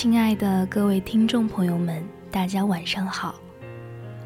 [0.00, 3.34] 亲爱的各位听众朋友们，大家晚上好，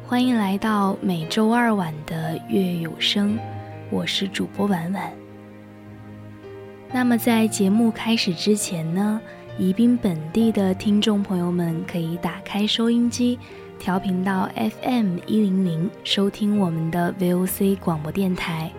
[0.07, 3.37] 欢迎来到每周二晚的月有声，
[3.89, 5.11] 我是主播婉婉。
[6.93, 9.19] 那么在节目开始之前呢，
[9.59, 13.37] 宜宾本地的听众朋友们可以打开收音机，
[13.77, 18.71] 调频到 FM 一零零，收听我们的 VOC 广播电台，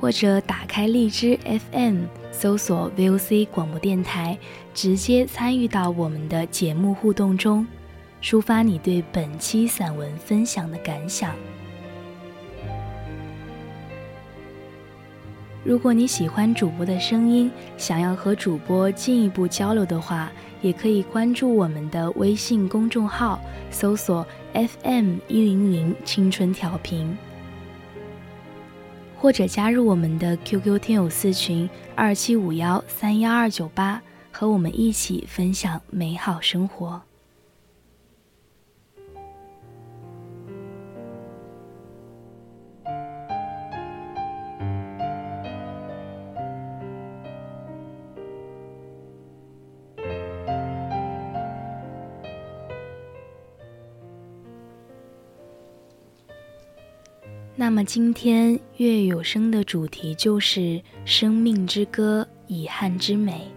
[0.00, 1.38] 或者打开荔枝
[1.70, 2.06] FM。
[2.32, 4.38] 搜索 VOC 广播电台，
[4.72, 7.66] 直接参与到我们的节目互动中，
[8.22, 11.34] 抒发你对本期散文分享的感想。
[15.62, 20.32] 如果你喜欢主播的声音，想要和主播进一步交流的话，
[20.62, 23.38] 也可以关注我们的微信公众号，
[23.70, 27.14] 搜索 FM 一零零青春调频。
[29.20, 34.00] 或者加入我们的 QQ 听友四群二七五幺三幺二九八，
[34.32, 37.02] 和我们一起分享美好生活。
[57.70, 60.60] 那么今天月有声的主题就是
[61.04, 63.48] 《生命之歌》，遗憾之美。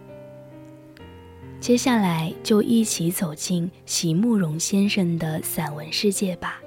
[1.60, 6.62] 接下来就一起走进席慕容先生的散文世界吧。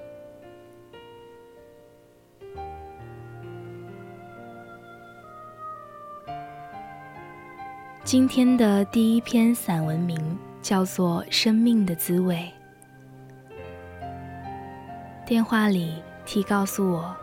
[8.03, 10.19] 今天的第一篇散文名
[10.61, 12.53] 叫做《生命的滋味》。
[15.25, 17.17] 电话里，T 告诉我。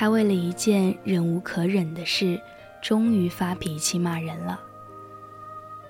[0.00, 2.40] 他为了一件忍无可忍的事，
[2.80, 4.60] 终于发脾气骂人了。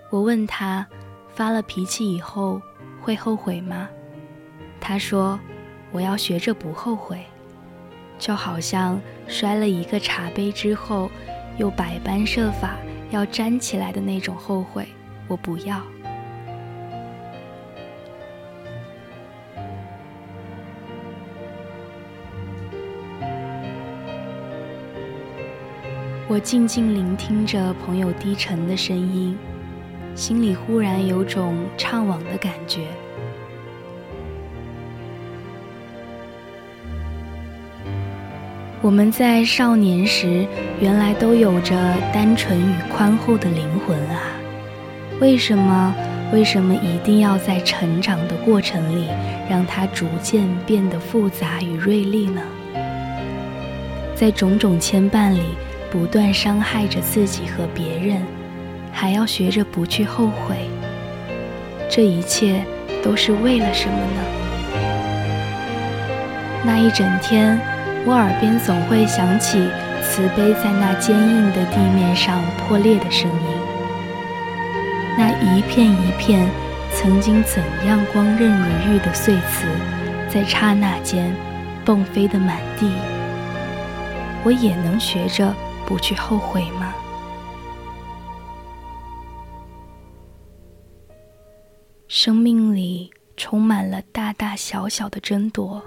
[0.08, 0.86] 我问他，
[1.34, 2.62] 发了脾气以后
[3.02, 3.86] 会后悔吗？
[4.80, 5.38] 他说
[5.92, 7.22] ：“我要学着不后悔，
[8.18, 11.10] 就好像摔了一个茶杯之后，
[11.58, 12.78] 又百般设法
[13.10, 14.88] 要站起来的那种后悔，
[15.26, 15.82] 我不要。”
[26.30, 29.34] 我静静聆听着朋友低沉的声音，
[30.14, 32.82] 心里忽然有种怅惘的感觉。
[38.82, 40.46] 我们在少年时，
[40.78, 41.74] 原来都有着
[42.12, 44.20] 单纯与宽厚的灵魂啊！
[45.22, 45.94] 为什么？
[46.30, 49.08] 为什么一定要在成长的过程里，
[49.48, 52.42] 让它逐渐变得复杂与锐利呢？
[54.14, 55.40] 在种种牵绊里。
[55.90, 58.22] 不断伤害着自己和别人，
[58.92, 60.56] 还要学着不去后悔。
[61.90, 62.62] 这一切
[63.02, 64.22] 都是为了什么呢？
[66.64, 67.58] 那一整天，
[68.04, 69.58] 我耳边总会响起
[70.02, 73.46] 瓷杯在那坚硬的地面上破裂的声音。
[75.16, 76.46] 那一片一片
[76.94, 79.66] 曾经怎样光润如玉的碎瓷，
[80.28, 81.34] 在刹那间
[81.86, 82.90] 迸飞的满地，
[84.44, 85.54] 我也能学着
[85.88, 86.94] 不去后悔吗？
[92.08, 95.82] 生命里充满了大大小小的争夺，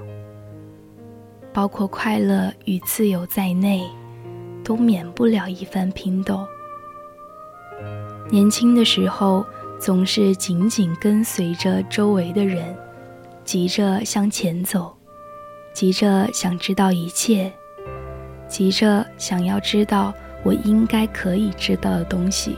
[1.53, 3.87] 包括快乐与自由在内，
[4.63, 6.47] 都免不了一番拼斗。
[8.31, 9.45] 年轻的时候，
[9.79, 12.75] 总是紧紧跟随着周围的人，
[13.43, 14.97] 急着向前走，
[15.75, 17.53] 急着想知道一切，
[18.51, 20.13] 急着想要知道
[20.43, 22.57] 我应该可以知道的东西。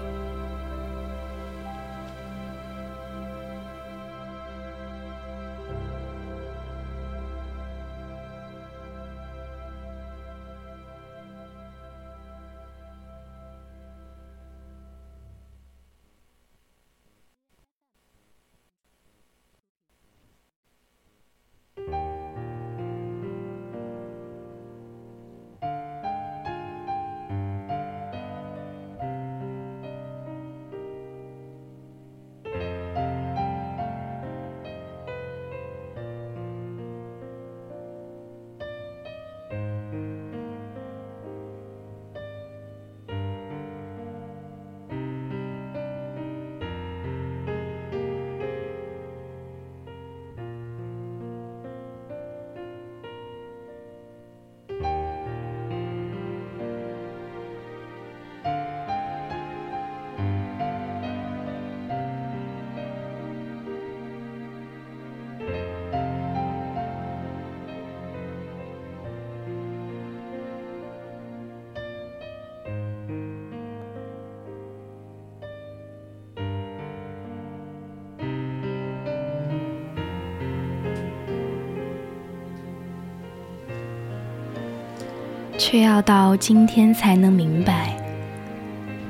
[85.66, 87.96] 却要到今天才能明白。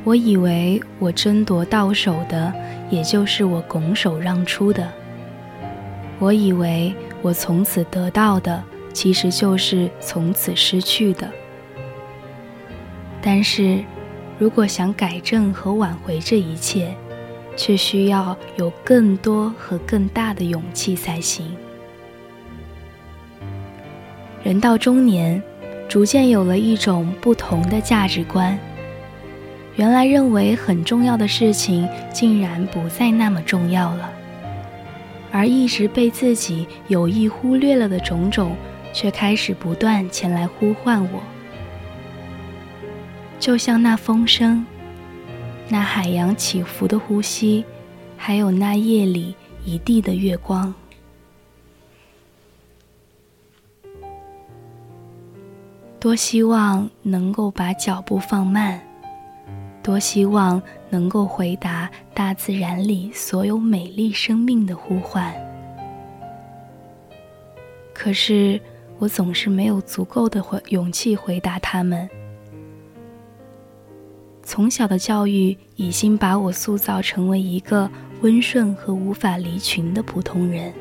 [0.03, 2.53] 我以为我争夺到手的，
[2.91, 4.87] 也就是我拱手让出的。
[6.19, 8.63] 我以为我从此得到的，
[8.93, 11.27] 其实就是从此失去的。
[13.19, 13.83] 但是，
[14.37, 16.95] 如果想改正和挽回这一切，
[17.57, 21.47] 却需要有更多和更大的勇气才行。
[24.43, 25.41] 人到中年。
[25.87, 28.57] 逐渐有了一种不同的价值观。
[29.75, 34.09] 原来认为很重要的事情，竟然不再那么重要了；
[35.31, 38.55] 而一直被自己有意忽略了的种种，
[38.93, 41.21] 却开始不断前来呼唤我。
[43.39, 44.65] 就像那风声，
[45.69, 47.65] 那海洋起伏的呼吸，
[48.15, 49.35] 还有那夜里
[49.65, 50.73] 一地的月光。
[56.03, 58.77] 多希望能够把脚步放慢，
[59.81, 65.33] 多希望能够回答大自然里所有美丽生命的呼唤。
[67.93, 68.59] 可是
[68.99, 72.09] 我总是没有足够的回勇气回答他们。
[74.43, 77.89] 从小的教育已经把我塑造成为一个
[78.19, 80.73] 温顺和无法离群的普通人。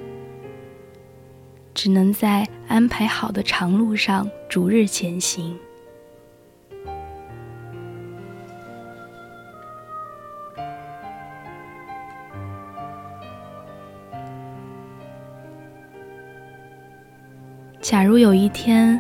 [1.75, 5.57] 只能在安排好的长路上逐日前行。
[17.81, 18.99] 假如有一天，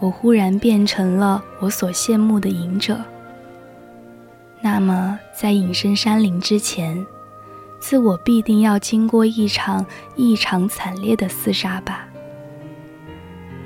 [0.00, 2.98] 我忽然变成了我所羡慕的隐者，
[4.60, 7.06] 那么在隐身山林之前，
[7.78, 9.84] 自我必定要经过一场
[10.16, 12.08] 异常惨烈的厮杀吧。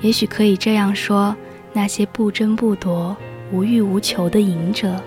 [0.02, 1.34] 也许可以这样说：
[1.72, 3.16] 那些不争不夺、
[3.50, 5.02] 无欲无求的隐者，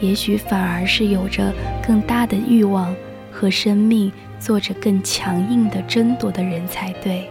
[0.00, 1.52] 也许反而是有着
[1.86, 2.94] 更大的欲望
[3.30, 7.28] 和生命做着更强硬的争夺的人才对。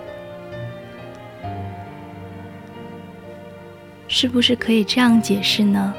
[4.08, 5.94] 是不是可以这样解释呢？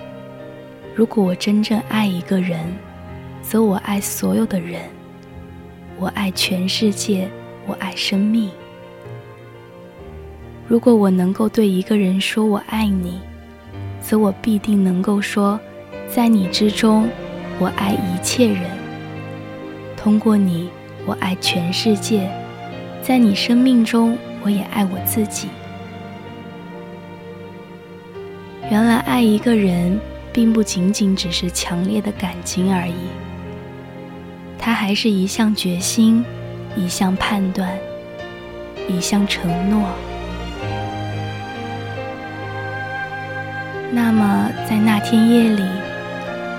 [0.95, 2.61] 如果我真正爱一个人，
[3.43, 4.83] 则我爱所有的人，
[5.99, 7.29] 我爱全世界，
[7.67, 8.51] 我爱生命。
[10.69, 13.21] 如果我能够对一个人说我爱你，
[14.01, 15.59] 则我必定能够说，
[16.09, 17.09] 在你之中，
[17.59, 18.63] 我爱一切人。
[19.97, 20.71] 通过你，
[21.05, 22.31] 我爱全世界。
[23.03, 25.49] 在你生命中，我也爱我自己。
[28.71, 29.99] 原来爱一个人，
[30.33, 32.95] 并不仅仅只是强烈的感情而已。
[34.59, 36.25] 它还是一项决心，
[36.77, 37.77] 一项判断，
[38.89, 39.83] 一项承诺。
[43.95, 45.63] 那么，在那天夜里，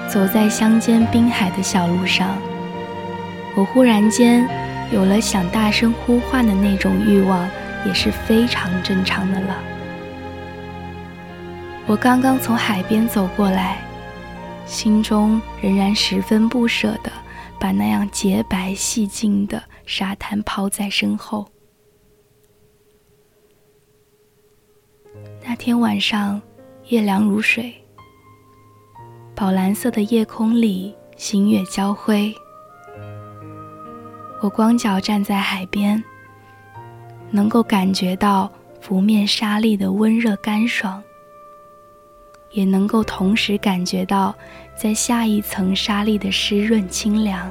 [0.07, 2.37] 走在乡间滨海的小路上，
[3.55, 4.47] 我忽然间
[4.91, 7.49] 有了想大声呼唤的那种欲望，
[7.87, 9.57] 也是非常正常的了。
[11.87, 13.79] 我刚刚从海边走过来，
[14.67, 17.11] 心中仍然十分不舍的
[17.59, 21.47] 把那样洁白细净的沙滩抛在身后。
[25.43, 26.39] 那天晚上。
[26.87, 27.73] 夜凉如水，
[29.33, 32.35] 宝蓝色的夜空里，星月交辉。
[34.41, 36.03] 我光脚站在海边，
[37.31, 41.01] 能够感觉到拂面沙粒的温热干爽，
[42.51, 44.35] 也能够同时感觉到
[44.75, 47.49] 在下一层沙粒的湿润清凉。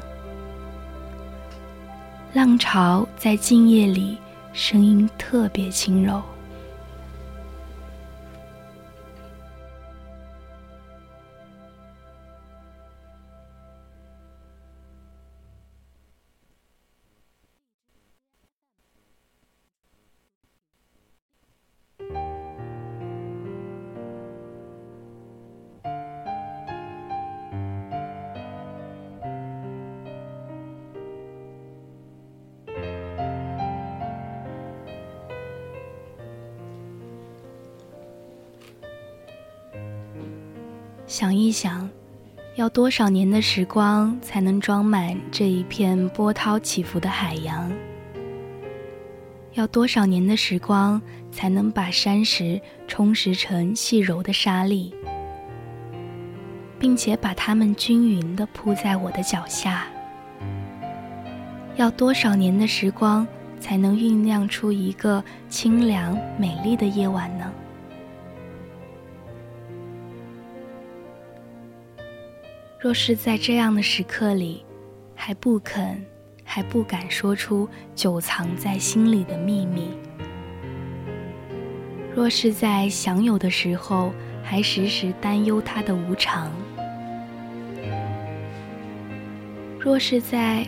[2.34, 4.18] 浪潮在静夜里，
[4.52, 6.22] 声音特别轻柔。
[41.12, 41.90] 想一想，
[42.54, 47.70] 要多少年的时光才能装满这一片波涛起伏的海洋？
[49.52, 54.94] 要多少年的时光才能把山石充实成细柔的沙粒，
[56.78, 59.84] 并且把它们均匀地铺在我的脚下？
[61.76, 63.28] 要多少年的时光
[63.60, 67.51] 才能酝酿出一个清凉美丽的夜晚呢？
[72.82, 74.66] 若是在这样的时刻里，
[75.14, 76.04] 还不肯、
[76.42, 79.84] 还不敢说出久藏在心里的秘密；
[82.12, 84.12] 若是在享有的时候，
[84.42, 86.50] 还时时担忧它的无常；
[89.78, 90.66] 若是在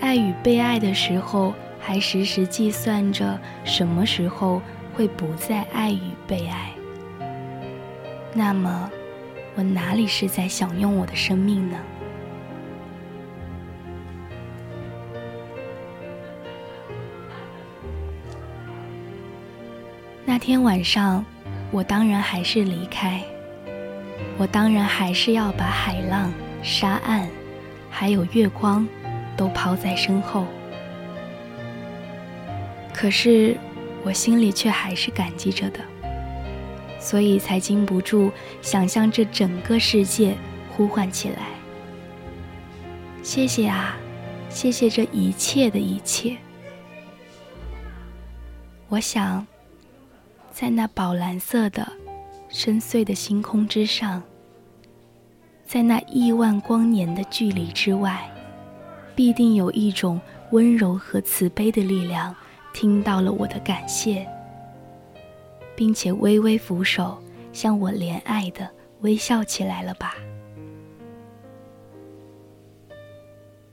[0.00, 4.60] 爱与被爱的时候，还时时计算着什么时候
[4.92, 6.72] 会不再爱与被爱，
[8.34, 8.90] 那么。
[9.56, 11.78] 我哪里是在享用我的生命呢？
[20.26, 21.24] 那天晚上，
[21.70, 23.22] 我当然还是离开，
[24.36, 27.28] 我当然还是要把海浪、沙岸，
[27.88, 28.86] 还有月光，
[29.36, 30.46] 都抛在身后。
[32.92, 33.56] 可是，
[34.02, 35.78] 我心里却还是感激着的。
[37.04, 38.32] 所以才禁不住
[38.62, 40.34] 想象这整个世界
[40.74, 41.48] 呼唤起来。
[43.22, 43.94] 谢谢啊，
[44.48, 46.34] 谢谢这一切的一切。
[48.88, 49.46] 我想，
[50.50, 51.86] 在那宝蓝色的
[52.48, 54.22] 深邃的星空之上，
[55.66, 58.30] 在那亿万光年的距离之外，
[59.14, 60.18] 必定有一种
[60.52, 62.34] 温柔和慈悲的力量，
[62.72, 64.26] 听到了我的感谢。
[65.76, 67.18] 并且微微扶手，
[67.52, 68.68] 向我怜爱的
[69.00, 70.14] 微笑起来了吧？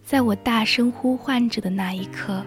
[0.04, 2.44] 在我大声呼唤着的那一刻，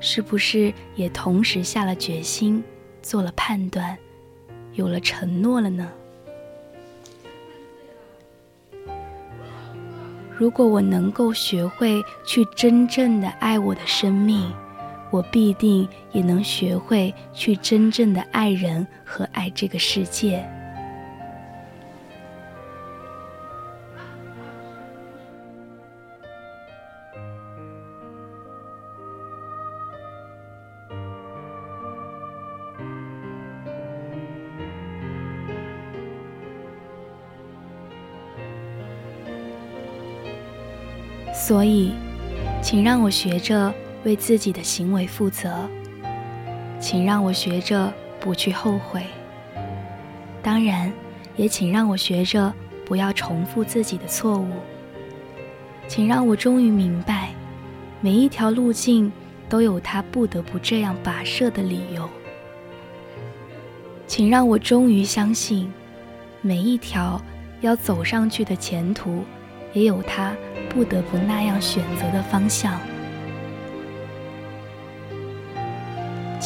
[0.00, 2.62] 是不是也同时下了决心，
[3.00, 3.96] 做了判断，
[4.74, 5.90] 有了承诺了呢？
[10.36, 14.50] 如果我能够学会去真正的爱我的生命。
[15.10, 20.48] 我必定也能学会去真正的爱人和爱这个世界。
[41.32, 41.92] 所以，
[42.62, 43.74] 请让我学着。
[44.04, 45.68] 为自己的行为负责，
[46.78, 49.04] 请让我学着不去后悔。
[50.42, 50.92] 当然，
[51.36, 52.52] 也请让我学着
[52.86, 54.48] 不要重复自己的错误。
[55.86, 57.30] 请让我终于明白，
[58.00, 59.12] 每一条路径
[59.48, 62.08] 都有它不得不这样跋涉的理由。
[64.06, 65.70] 请让我终于相信，
[66.40, 67.20] 每一条
[67.60, 69.24] 要走上去的前途，
[69.72, 70.34] 也有它
[70.68, 72.80] 不得不那样选择的方向。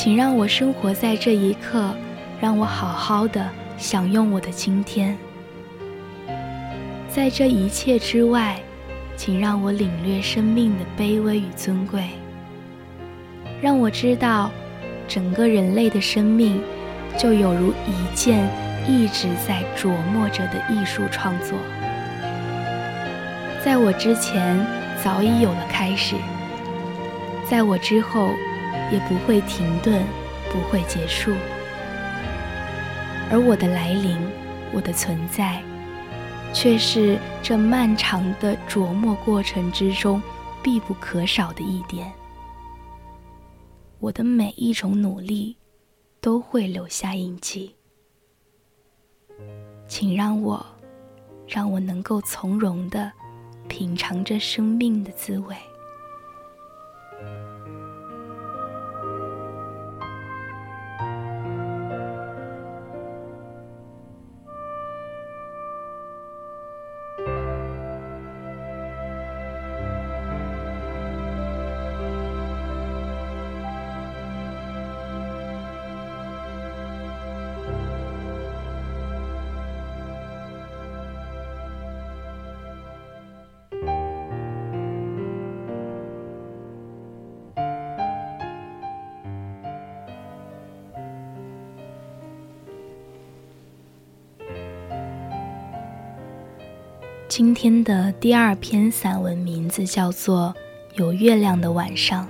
[0.04, 1.96] 请让我生活在这一刻，
[2.38, 5.16] 让我好好的享用我的今天。
[7.08, 8.60] 在这一切之外，
[9.16, 12.02] 请让我领略生命的卑微与尊贵。
[13.62, 14.50] 让我知道，
[15.08, 16.60] 整个人类的生命，
[17.16, 18.46] 就有如一件
[18.86, 21.56] 一直在琢磨着的艺术创作。
[23.64, 24.58] 在我之前，
[25.02, 26.16] 早已有了开始；
[27.48, 28.28] 在我之后，
[28.90, 30.04] 也不会停顿，
[30.52, 31.32] 不会结束。
[33.30, 34.16] 而我的来临，
[34.72, 35.62] 我的存在，
[36.52, 40.22] 却是这漫长的琢磨过程之中
[40.62, 42.12] 必不可少的一点。
[43.98, 45.56] 我的每一种努力，
[46.20, 47.74] 都会留下印记。
[49.88, 50.64] 请让我，
[51.48, 53.10] 让我能够从容的
[53.68, 55.56] 品尝着生命的滋味。
[97.36, 100.54] 今天的第二篇散文名字叫做
[100.96, 102.24] 《有月亮的晚上》。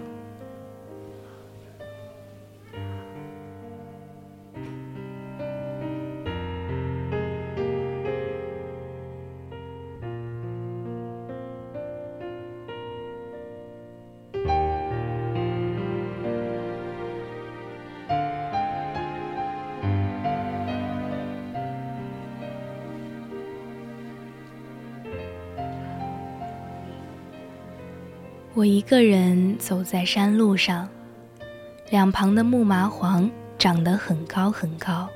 [28.65, 30.89] 我一个人走在山路上，
[31.91, 35.07] 两旁的木麻黄长得很高很高。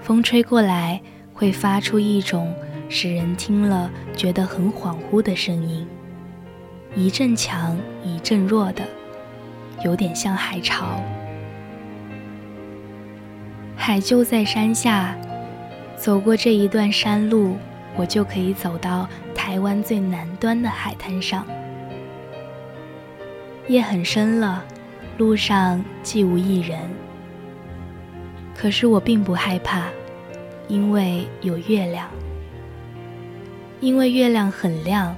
[0.00, 1.02] 风吹过来，
[1.34, 2.54] 会发出一种
[2.88, 5.84] 使人听了觉得很恍惚的声音，
[6.94, 8.84] 一阵强一阵弱的，
[9.84, 11.02] 有点像海潮。
[13.74, 15.16] 海就在山下，
[15.96, 17.56] 走过这一段山路，
[17.96, 21.44] 我就可以走到台湾最南端的海滩上。
[23.68, 24.64] 夜很深了，
[25.18, 26.78] 路上既无一人。
[28.56, 29.86] 可是我并不害怕，
[30.68, 32.08] 因为有月亮。
[33.80, 35.16] 因为月亮很亮，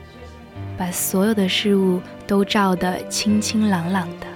[0.76, 4.26] 把所有的事物都照得清清朗朗的。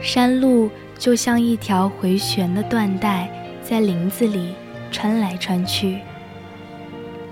[0.00, 3.28] 山路就像一条回旋的缎带，
[3.62, 4.54] 在林子里
[4.90, 6.00] 穿来穿去。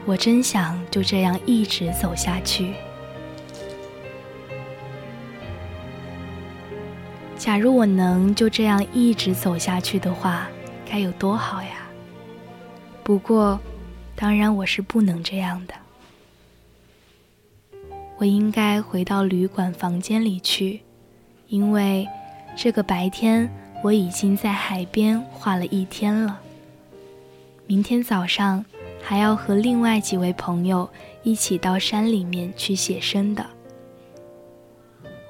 [0.04, 2.72] 我真想就这样一直走下去。
[7.48, 10.46] 假如我能就这样一直走下去的话，
[10.84, 11.88] 该有多好呀！
[13.02, 13.58] 不过，
[14.14, 15.72] 当然我是不能这样的。
[18.18, 20.82] 我应该回到旅馆房间里去，
[21.46, 22.06] 因为
[22.54, 23.50] 这个白天
[23.82, 26.38] 我已经在海边画了一天了。
[27.66, 28.62] 明天早上
[29.02, 30.86] 还要和另外几位朋友
[31.22, 33.46] 一起到山里面去写生的。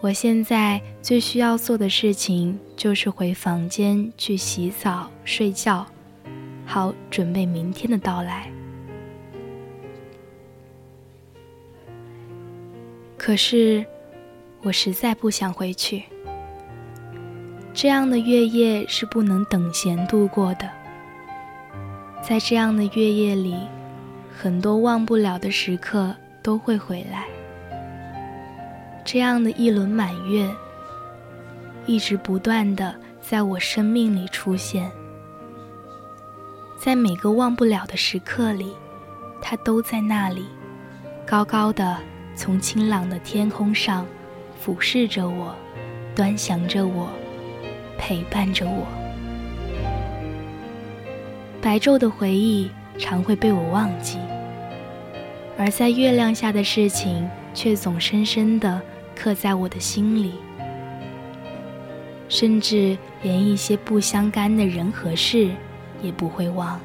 [0.00, 5.84] 我现在最需要做的事情就是回房间去洗澡、睡觉，
[6.64, 8.48] 好准备明天的到来。
[13.16, 13.84] 可是，
[14.62, 16.04] 我实在不想回去。
[17.74, 20.70] 这样的月夜是不能等闲度过的。
[22.22, 23.56] 在这样的月夜里，
[24.32, 27.26] 很多忘不了的时刻都会回来。
[29.10, 30.46] 这样的一轮满月，
[31.86, 34.92] 一直不断的在我生命里出现，
[36.78, 38.74] 在每个忘不了的时刻里，
[39.40, 40.44] 它都在那里，
[41.24, 41.96] 高高的
[42.36, 44.06] 从清朗的天空上
[44.60, 45.54] 俯视着我，
[46.14, 47.08] 端详着我，
[47.96, 48.86] 陪伴着我。
[51.62, 54.18] 白昼的回忆常会被我忘记，
[55.56, 58.78] 而在月亮下的事情却总深深的。
[59.18, 60.34] 刻在我的心里，
[62.28, 65.48] 甚至连一些不相干的人和事
[66.00, 66.80] 也不会忘。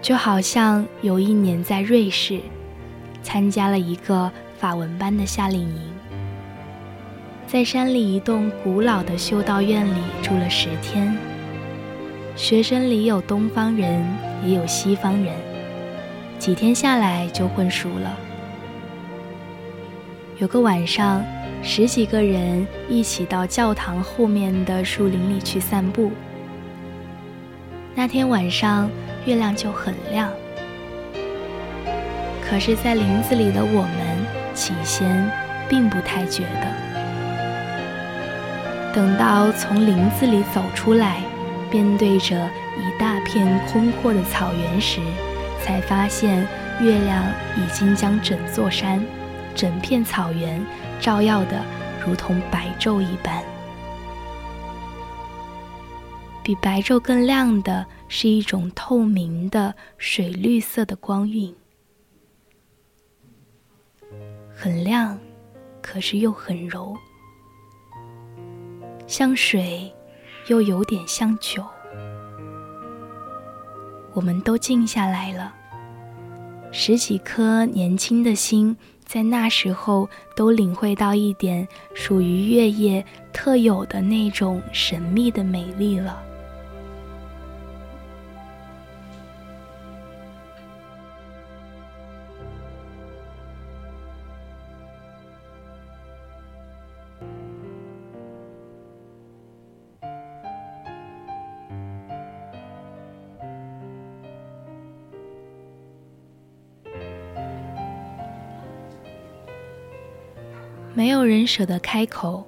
[0.00, 2.38] 就好像有一年在瑞士，
[3.24, 5.80] 参加了一个法文班的夏令营，
[7.44, 11.12] 在山里一栋古老的修道院里住了十天。
[12.36, 14.06] 学生里有东方人，
[14.44, 15.34] 也有西方人，
[16.38, 18.25] 几天下来就混熟了。
[20.38, 21.24] 有个晚上，
[21.62, 26.12] 十几个人一起到教堂后面的树林里去散步。
[27.94, 28.90] 那天晚上
[29.24, 30.30] 月亮就很亮，
[32.46, 35.26] 可是，在林子里的我们起先
[35.70, 36.66] 并不太觉得。
[38.92, 41.22] 等到从林子里走出来，
[41.72, 42.36] 面对着
[42.76, 45.00] 一大片空阔的草原时，
[45.62, 46.46] 才发现
[46.82, 47.24] 月亮
[47.56, 49.02] 已经将整座山。
[49.56, 50.62] 整片草原
[51.00, 51.64] 照耀的
[52.06, 53.42] 如同白昼一般，
[56.44, 61.56] 比白昼更亮的是一种透明的水绿色的光晕，
[64.54, 65.18] 很亮，
[65.80, 66.94] 可是又很柔，
[69.06, 69.90] 像水，
[70.48, 71.64] 又有点像酒。
[74.12, 75.54] 我们都静下来了，
[76.78, 78.76] 十几颗年轻的心。
[79.06, 86.22] 在那时候，都领会到一点属于月夜特有的那种神秘的美丽了。
[111.26, 112.46] 人舍得开口，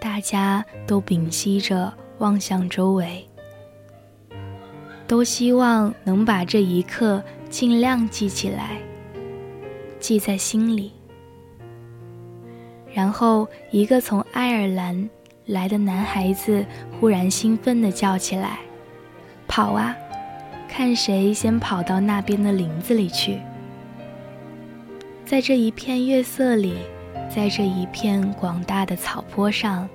[0.00, 3.26] 大家都屏息着望向周围，
[5.06, 8.78] 都希望能把这一刻尽量记起来，
[10.00, 10.92] 记在心里。
[12.92, 15.08] 然后，一个从爱尔兰
[15.46, 16.64] 来的男孩子
[16.98, 18.58] 忽然兴奋地叫起来
[19.46, 19.96] ：“跑啊！
[20.68, 23.40] 看谁先跑到那边的林子里去！”
[25.24, 26.74] 在这一片月色里。
[27.28, 29.88] 在这一片广大的草坡上，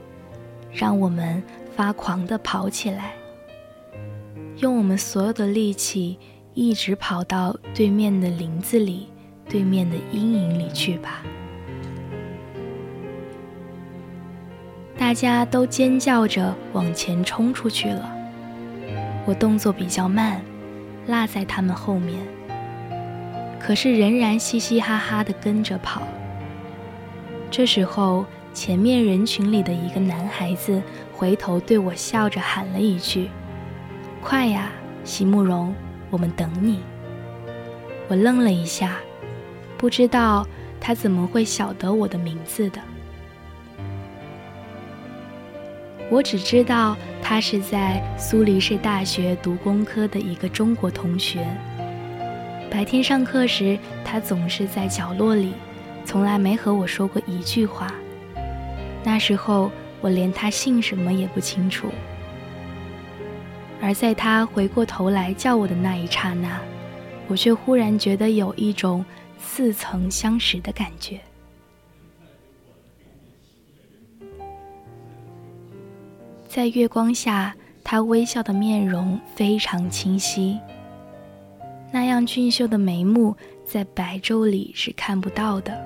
[0.71, 1.41] 让我们
[1.75, 3.13] 发狂地跑起来，
[4.57, 6.17] 用我们所有的力气，
[6.53, 9.09] 一直跑到对面的林子里、
[9.49, 11.23] 对面的阴影里去吧！
[14.95, 18.15] 大家都尖叫着往前冲出去了，
[19.25, 20.39] 我动作比较慢，
[21.07, 22.19] 落在他们后面，
[23.59, 26.03] 可是仍然嘻嘻哈哈地跟着跑。
[27.55, 33.29] 这时候，前面人群里的一个男孩子回头对我笑着喊了一句
[34.23, 34.71] ：“快呀，
[35.03, 35.71] 席慕容，
[36.09, 36.79] 我们等你。”
[38.09, 38.97] 我愣了一下，
[39.77, 40.47] 不知道
[40.79, 42.81] 他怎么会晓得我的名字的。
[46.09, 51.45] 我只知道他是在苏黎世大学读工科的一个中国同学。
[52.71, 55.53] 白天上课时，他总是在角落里。
[56.05, 57.93] 从来没和我说过一句话。
[59.03, 61.87] 那时候我连他姓什么也不清楚。
[63.81, 66.59] 而在他回过头来叫我的那一刹那，
[67.27, 69.03] 我却忽然觉得有一种
[69.37, 71.19] 似曾相识的感觉。
[76.47, 80.57] 在月光下，他微笑的面容非常清晰，
[81.91, 83.35] 那样俊秀的眉目
[83.65, 85.79] 在白昼里是看不到的。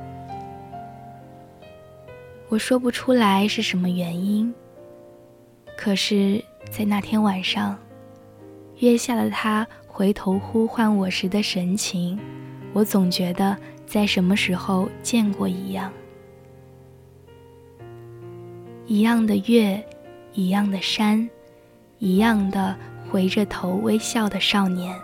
[2.50, 4.54] 我说不出来是什么原因，
[5.78, 7.78] 可是，在那天晚上，
[8.80, 12.18] 月下的他回头呼唤我时的神情，
[12.74, 15.92] 我总觉得在什么时候见过一样。
[18.86, 19.86] 一样的月，
[20.34, 21.30] 一样的山，
[22.00, 22.74] 一样的
[23.10, 24.98] 回着头微笑的少年。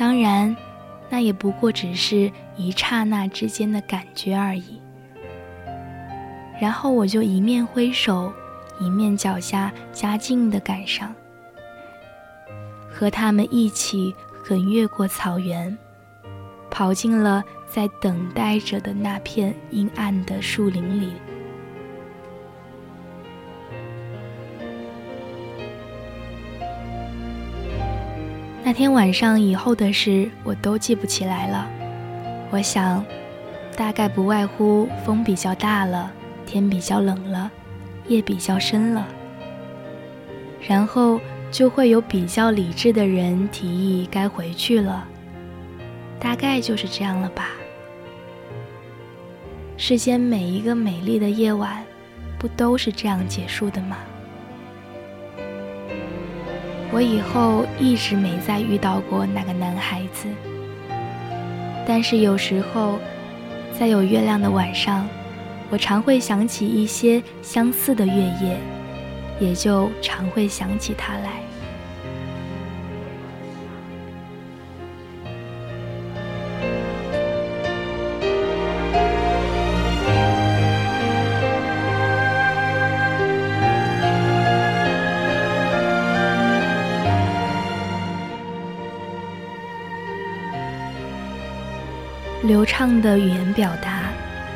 [0.00, 0.56] 当然。
[1.12, 4.80] 那也不过只是一刹那之间的感觉而已。
[6.60, 8.32] 然后我就一面挥手，
[8.78, 11.12] 一面脚下加劲地赶上，
[12.88, 15.76] 和他们一起横越过草原，
[16.70, 21.12] 跑进了在等待着的那片阴暗的树林里。
[28.70, 31.68] 那天晚上以后的事，我都记不起来了。
[32.50, 33.04] 我想，
[33.76, 36.08] 大概不外乎风比较大了，
[36.46, 37.50] 天比较冷了，
[38.06, 39.04] 夜比较深了。
[40.68, 45.04] 然后就会有比较理智的人提议该回去了。
[46.20, 47.48] 大概就是这样了吧。
[49.76, 51.84] 世间每一个美丽的夜晚，
[52.38, 53.96] 不都是这样结束的吗？
[56.92, 60.26] 我以后一直没再遇到过那个男孩子，
[61.86, 62.98] 但是有时候，
[63.78, 65.08] 在有月亮的晚上，
[65.70, 68.56] 我常会想起一些相似的月夜，
[69.38, 71.49] 也就常会想起他来。
[92.70, 94.12] 畅的语言表达，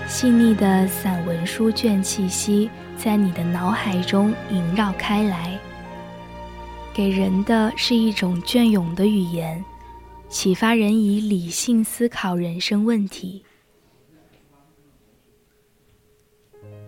[0.06, 5.58] 细腻的散文书卷气息，在你的脑海中萦绕开来，
[6.94, 9.62] 给人的是一种隽永的语言，
[10.28, 13.44] 启发人以理性思考人生问题。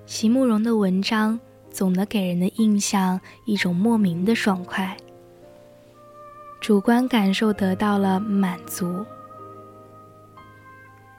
[0.07, 1.39] 席慕容的文章
[1.73, 4.97] 总能给人的印象一种莫名的爽快，
[6.61, 9.05] 主观感受得到了满足。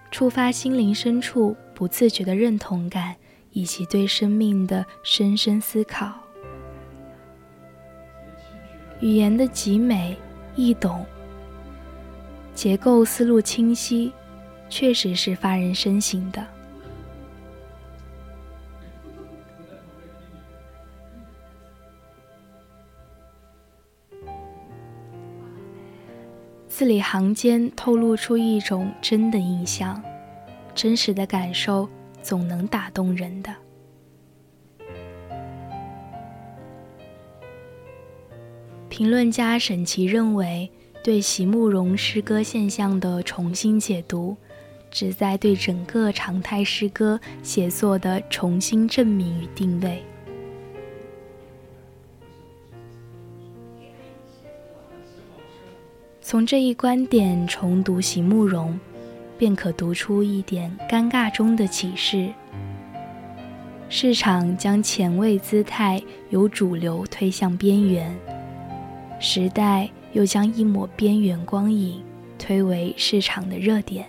[0.09, 3.15] 触发心灵深处不自觉的认同感，
[3.51, 6.13] 以及对生命的深深思考。
[8.99, 10.17] 语言的极美
[10.55, 11.05] 易懂，
[12.55, 14.11] 结构思路清晰，
[14.69, 16.43] 确实是发人深省的。
[26.77, 29.99] 字里行间透露出一种真的印象，
[30.75, 31.89] 真实的感受
[32.21, 33.51] 总能打动人的。
[38.89, 40.69] 评论家沈琦认为，
[41.03, 44.37] 对席慕容诗歌现象的重新解读，
[44.91, 50.03] 旨在对整个常态诗歌写作的重新证明与定位。
[56.29, 58.77] 从这一观点重读席慕容，
[59.37, 62.27] 便可读出一点尴尬中的启示。
[63.87, 68.13] 市场将前卫姿态由主流推向边缘，
[69.21, 72.03] 时代又将一抹边缘光影
[72.37, 74.05] 推为市场的热点。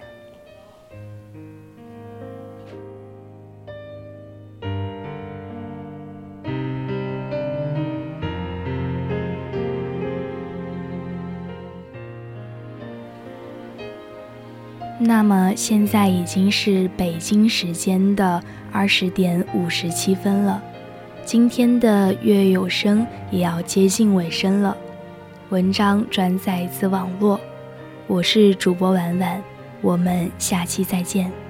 [15.19, 20.63] 那么现在已经是北京时间的二十点五十七分了，
[21.25, 24.77] 今天的月有声也要接近尾声了。
[25.49, 27.41] 文章转载自网络，
[28.07, 29.43] 我是主播婉婉，
[29.81, 31.48] 我们下期再见。